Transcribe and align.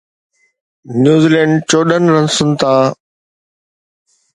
New Zealand 1.01 1.53
چوڏهن 1.69 2.03
رنسن 2.15 2.49
تان 2.59 2.83